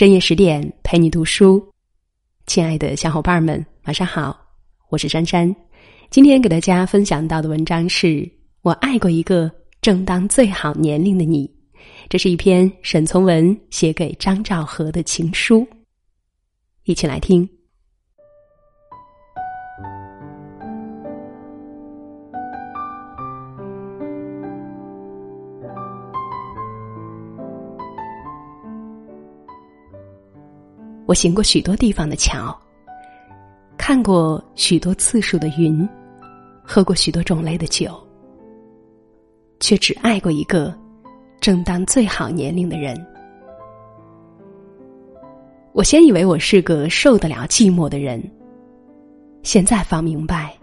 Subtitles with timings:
[0.00, 1.62] 深夜十点陪你读书，
[2.46, 4.34] 亲爱的小伙伴们，晚上好，
[4.88, 5.54] 我是珊珊。
[6.08, 8.06] 今天给大家分享到的文章是
[8.62, 9.52] 《我爱过一个
[9.82, 11.46] 正当最好年龄的你》，
[12.08, 15.68] 这是一篇沈从文写给张兆和的情书，
[16.84, 17.46] 一起来听。
[31.10, 32.56] 我行过许多地方的桥，
[33.76, 35.88] 看过许多次数的云，
[36.62, 38.00] 喝过许多种类的酒，
[39.58, 40.72] 却只爱过一个
[41.40, 42.96] 正当最好年龄的人。
[45.72, 48.22] 我先以为我是个受得了寂寞的人，
[49.42, 50.56] 现在方明白，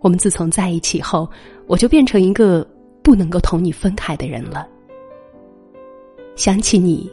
[0.00, 1.26] 我们自从在一起后，
[1.66, 2.62] 我就变成一个
[3.02, 4.68] 不能够同你分开的人了。
[6.34, 7.10] 想起你，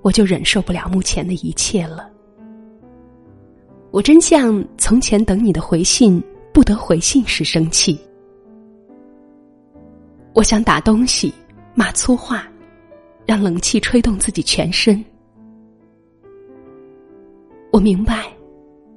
[0.00, 2.12] 我就忍受不了目前的一切了。
[3.94, 6.20] 我真像从前等你的回信
[6.52, 7.96] 不得回信时生气。
[10.32, 11.32] 我想打东西，
[11.76, 12.44] 骂粗话，
[13.24, 15.02] 让冷气吹动自己全身。
[17.70, 18.26] 我明白，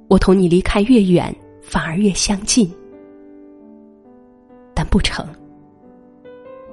[0.08, 2.68] 我同你离开越远，反而越相近。
[4.74, 5.24] 但不成，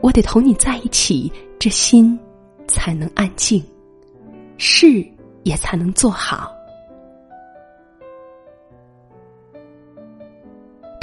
[0.01, 2.17] 我得同你在一起，这心
[2.67, 3.63] 才能安静，
[4.57, 5.05] 事
[5.43, 6.54] 也才能做好。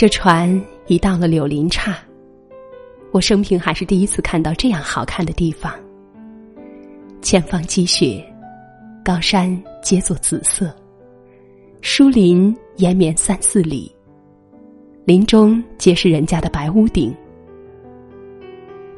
[0.03, 1.97] 这船已到了柳林岔，
[3.12, 5.72] 我生平还是第一次看到这样好看的地方。
[7.20, 8.20] 前方积雪，
[9.05, 10.75] 高山皆作紫色，
[11.83, 13.95] 疏林延绵三四里，
[15.05, 17.14] 林中皆是人家的白屋顶。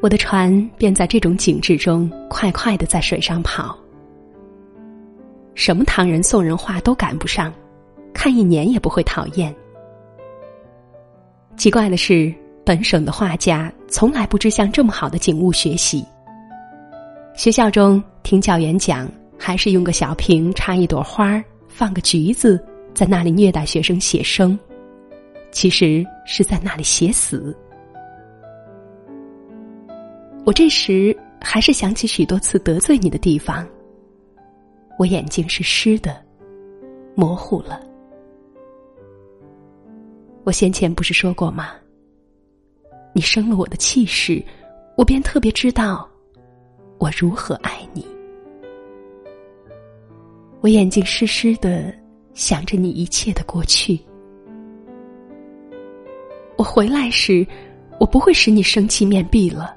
[0.01, 3.77] 我的船便在这种景致中快快的在水上跑，
[5.53, 7.53] 什么唐人宋人画都赶不上，
[8.11, 9.55] 看一年也不会讨厌。
[11.57, 12.33] 奇怪的是，
[12.65, 16.05] 本省的画家从来不知向这么好的景物学习。
[17.33, 22.63] 学校中听教员讲，还是用个小瓶插一朵花儿放个橘子，
[22.93, 24.57] 在那里虐待学生写生，
[25.51, 27.55] 其实是在那里写死。
[30.45, 33.67] 我这时还是想起许多次得罪你的地方，
[34.99, 36.15] 我眼睛是湿的，
[37.15, 37.81] 模糊了。
[40.45, 41.71] 我先前不是说过吗？
[43.13, 44.43] 你生了我的气势，
[44.95, 46.07] 我便特别知道
[46.99, 48.05] 我如何爱你。
[50.61, 51.91] 我眼睛湿湿的，
[52.35, 53.99] 想着你一切的过去。
[56.57, 57.45] 我回来时，
[57.99, 59.75] 我不会使你生气面壁了。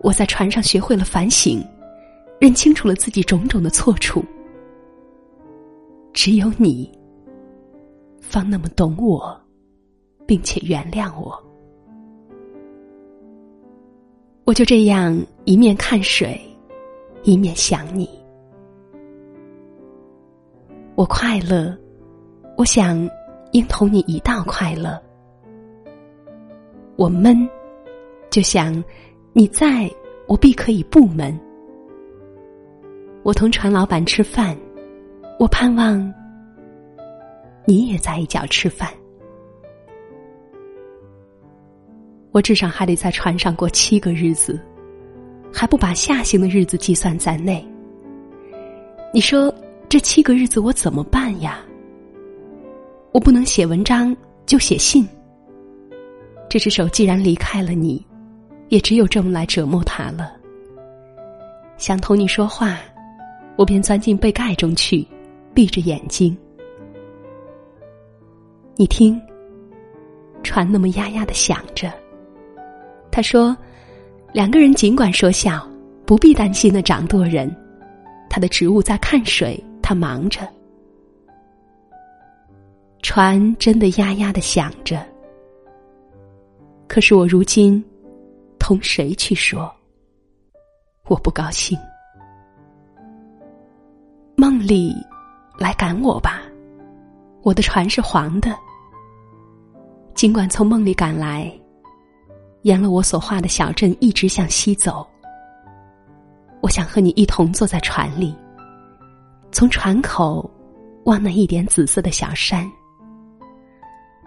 [0.00, 1.62] 我在船上学会了反省，
[2.40, 4.24] 认清楚了自己种种的错处。
[6.14, 6.90] 只有你，
[8.22, 9.38] 方那么懂我。
[10.30, 11.36] 并且原谅我，
[14.44, 16.40] 我就这样一面看水，
[17.24, 18.08] 一面想你。
[20.94, 21.76] 我快乐，
[22.56, 23.10] 我想
[23.50, 25.02] 应同你一道快乐。
[26.94, 27.36] 我闷，
[28.30, 28.72] 就想
[29.32, 29.90] 你在
[30.28, 31.36] 我必可以不闷。
[33.24, 34.56] 我同船老板吃饭，
[35.40, 36.00] 我盼望
[37.66, 38.88] 你也在一角吃饭。
[42.32, 44.60] 我至少还得在船上过七个日子，
[45.52, 47.66] 还不把下行的日子计算在内。
[49.12, 49.52] 你说
[49.88, 51.60] 这七个日子我怎么办呀？
[53.12, 55.06] 我不能写文章，就写信。
[56.48, 58.04] 这只手既然离开了你，
[58.68, 60.32] 也只有这么来折磨它了。
[61.76, 62.78] 想同你说话，
[63.56, 65.04] 我便钻进被盖中去，
[65.52, 66.36] 闭着眼睛。
[68.76, 69.20] 你听，
[70.44, 71.92] 船那么呀呀的响着。
[73.12, 73.56] 他说
[74.32, 75.68] ：“两个人尽管说笑，
[76.06, 77.54] 不必担心那掌舵人。
[78.28, 80.48] 他的职务在看水，他忙着。
[83.02, 85.04] 船真的呀呀的响着。
[86.86, 87.84] 可是我如今
[88.58, 89.68] 同谁去说？
[91.08, 91.76] 我不高兴。
[94.36, 94.94] 梦里
[95.58, 96.42] 来赶我吧，
[97.42, 98.56] 我的船是黄的。
[100.14, 101.52] 尽管从梦里赶来。”
[102.62, 105.06] 沿了我所画的小镇一直向西走。
[106.60, 108.34] 我想和你一同坐在船里，
[109.50, 110.48] 从船口
[111.04, 112.70] 望那一点紫色的小山。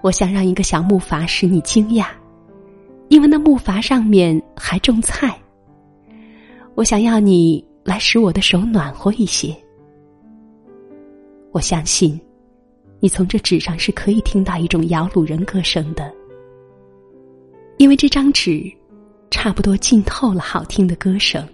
[0.02, 2.08] 我想让一个小木筏使你惊讶，
[3.08, 5.38] 因为那木筏上面还种菜。
[6.76, 9.56] 我想要你来使我的手暖和一些，
[11.52, 12.20] 我相信，
[13.00, 16.12] 你从这纸上是可以听到一种摇橹人歌声的，
[17.78, 18.72] 因为这张纸
[19.30, 21.46] 差不多浸透了好听的歌声。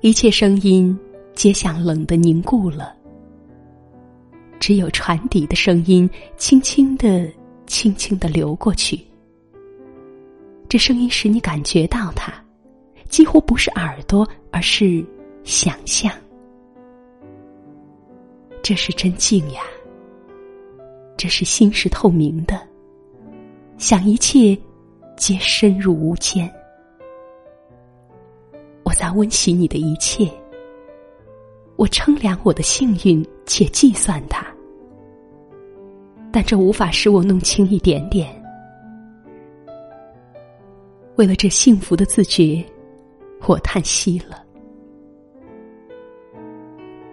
[0.00, 0.96] 一切声音
[1.34, 2.94] 皆像冷的凝固了，
[4.60, 7.28] 只有船底的声音轻轻的、
[7.66, 8.98] 轻轻的流过去。
[10.68, 12.32] 这声音使你感觉到它，
[13.08, 15.04] 几乎不是耳朵，而是
[15.42, 16.12] 想象。
[18.62, 19.62] 这是真静呀，
[21.16, 22.60] 这是心是透明的，
[23.78, 24.58] 想一切
[25.16, 26.52] 皆深入无间。
[28.82, 30.28] 我在温习你的一切，
[31.76, 34.44] 我称量我的幸运，且计算它，
[36.32, 38.28] 但这无法使我弄清一点点。
[41.14, 42.64] 为了这幸福的自觉，
[43.46, 44.44] 我叹息了。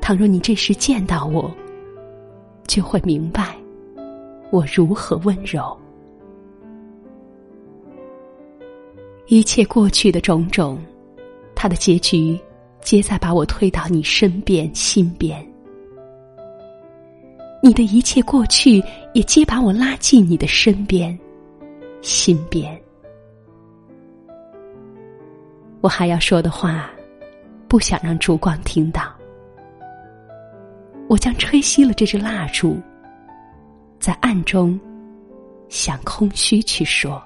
[0.02, 1.56] 倘若你这时见到我，
[2.66, 3.56] 就会明白
[4.50, 5.80] 我如何温柔。
[9.28, 10.80] 一切过去的种种。
[11.56, 12.40] 他的结局，
[12.82, 15.44] 皆在把我推到你身边、心边。
[17.64, 18.84] 你的一切过去，
[19.14, 21.18] 也皆把我拉进你的身边、
[22.02, 22.80] 心边。
[25.82, 26.92] 我还要说的话，
[27.68, 29.12] 不想让烛光听到。
[31.08, 32.78] 我将吹熄了这支蜡烛，
[34.00, 34.80] 在暗中
[35.70, 37.24] 向空虚去说。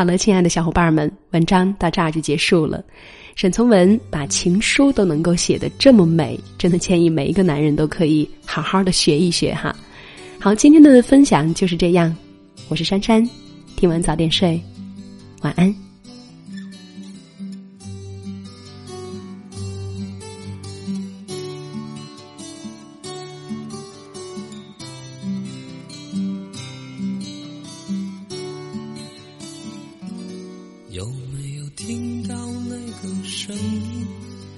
[0.00, 2.82] 好了，亲爱的小伙伴们，文章到这儿就结束了。
[3.36, 9.76] 沈从文把情书都能够写得这么美，真的建议每一个男人都可以好好的学一学哈。
[10.40, 12.16] 好，今天的分享就是这样，
[12.70, 13.22] 我是珊珊，
[13.76, 14.58] 听完早点睡，
[15.42, 15.89] 晚安。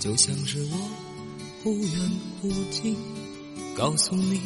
[0.03, 0.77] 就像是我
[1.63, 2.11] 忽远
[2.41, 2.97] 忽近，
[3.77, 4.41] 告诉你，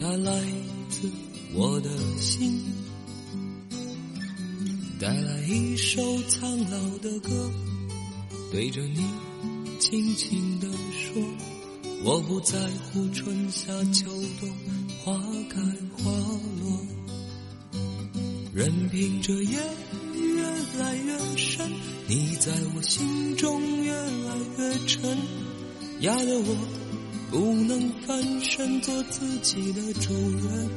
[0.00, 0.40] 它来
[0.88, 1.10] 自
[1.52, 2.62] 我的心，
[5.00, 7.50] 带来一首苍老的歌，
[8.52, 9.04] 对着你
[9.80, 11.20] 轻轻地说，
[12.04, 12.56] 我不在
[12.92, 14.48] 乎春夏秋冬，
[15.02, 15.60] 花开
[15.96, 16.12] 花
[16.62, 16.86] 落，
[18.54, 19.58] 任凭这夜
[20.80, 21.70] 来越深，
[22.06, 25.18] 你在我心中越来越沉，
[26.00, 26.56] 压得我
[27.30, 30.70] 不能翻身做自己的主人。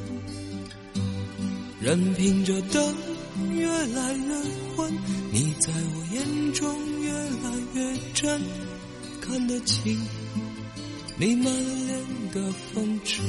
[1.80, 2.94] 任凭这灯
[3.54, 4.34] 越来越
[4.76, 4.92] 昏，
[5.32, 8.42] 你在我眼中越来越真，
[9.22, 9.98] 看得清
[11.16, 11.44] 你满
[11.86, 11.98] 脸
[12.32, 13.24] 的风尘。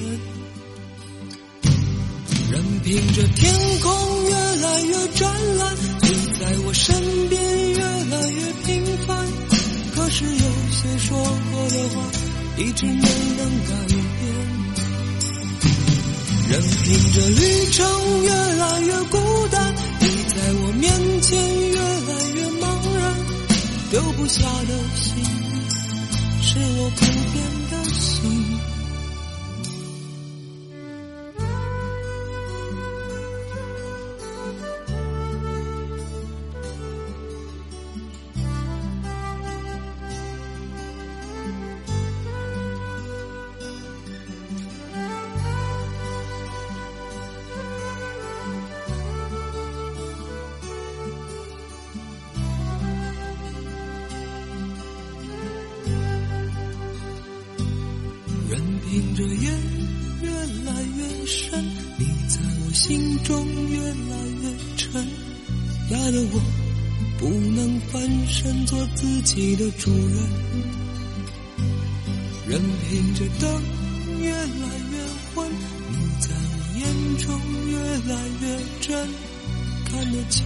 [2.52, 3.92] 任凭这天空，
[6.76, 7.42] 身边
[7.72, 9.18] 越来越平凡。
[9.96, 11.18] 可是有些说
[11.52, 11.96] 过的话，
[12.58, 12.94] 一直没
[13.38, 13.96] 能改变。
[16.48, 17.42] 任凭这旅
[17.72, 19.18] 程越来越孤
[19.50, 21.32] 单，你在我面前
[21.70, 22.64] 越来越茫
[23.00, 23.04] 然。
[23.92, 24.42] 丢不下
[59.16, 59.50] 着夜
[60.22, 61.64] 越来越深，
[61.98, 65.08] 你在我心中越来越沉，
[65.90, 66.42] 压得我
[67.18, 70.18] 不能翻身做自己的主人。
[72.46, 73.64] 任凭着灯
[74.20, 74.98] 越来越
[75.34, 75.50] 昏，
[75.90, 76.84] 你在我眼
[77.18, 77.40] 中
[77.72, 77.78] 越
[78.14, 79.08] 来越真，
[79.86, 80.44] 看得清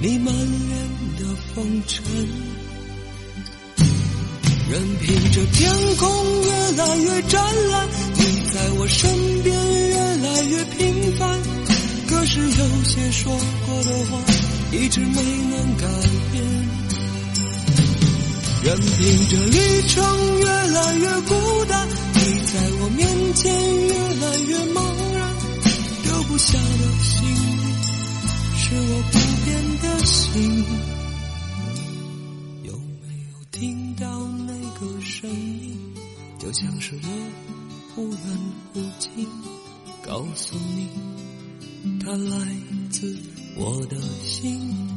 [0.00, 0.88] 你满脸
[1.18, 2.02] 的风尘。
[4.68, 8.20] 任凭这天空越来越湛蓝，你
[8.52, 9.08] 在我身
[9.42, 9.54] 边
[9.88, 11.40] 越来越平凡。
[12.08, 13.32] 可是有些说
[13.66, 14.18] 过的话，
[14.72, 15.86] 一直没能改
[16.32, 16.44] 变。
[18.64, 22.18] 任凭这旅程越来越孤单，你
[22.52, 23.52] 在我面前
[23.86, 24.82] 越来越茫
[25.14, 25.32] 然。
[26.02, 27.22] 丢不下的心，
[28.56, 29.18] 是我不。
[29.46, 30.64] 变的心，
[36.46, 37.00] 就像是我
[37.92, 38.18] 忽远
[38.72, 39.26] 忽近，
[40.00, 42.56] 告诉你，它来
[42.88, 43.18] 自
[43.56, 44.95] 我的心。